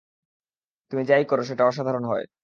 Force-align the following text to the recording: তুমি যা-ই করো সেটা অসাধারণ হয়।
তুমি 0.91 1.03
যা-ই 1.05 1.25
করো 1.27 1.43
সেটা 1.43 1.63
অসাধারণ 1.65 2.03
হয়। 2.05 2.25